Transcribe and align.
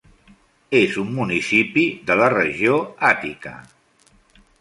És 0.77 0.95
un 1.01 1.11
municipi 1.19 1.83
de 2.07 2.17
la 2.21 2.31
regió 2.35 2.79
Àtica. 3.11 3.53